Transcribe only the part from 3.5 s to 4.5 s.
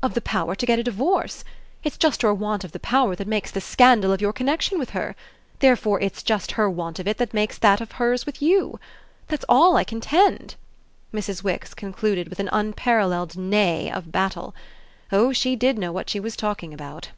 the scandal of your